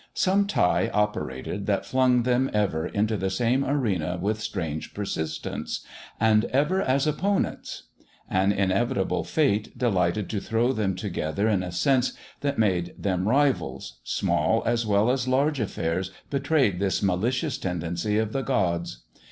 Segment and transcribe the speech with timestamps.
[0.15, 5.85] Some tie operated that flung them ever into the same arena with strange persistence,
[6.19, 7.83] and ever as opponents.
[8.27, 13.99] An inevitable fate delighted to throw them together in a sense that made them rivals;
[14.03, 19.03] small as well as large affairs betrayed this malicious tendency of the gods.